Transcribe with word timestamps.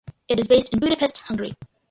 It 0.27 0.39
is 0.39 0.47
based 0.47 0.73
in 0.73 0.79
Budapest, 0.79 1.19
Hungary. 1.19 1.53